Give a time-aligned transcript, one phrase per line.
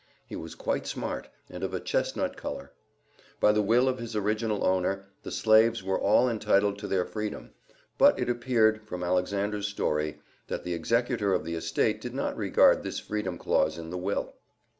[0.25, 2.71] He was quite smart, and of a chestnut color.
[3.39, 7.51] By the will of his original owner, the slaves were all entitled to their freedom,
[7.99, 12.81] but it appeared, from Alexander's story, that the executor of the estate did not regard
[12.81, 14.33] this freedom clause in the will.